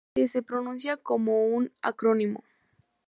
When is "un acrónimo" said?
1.45-2.43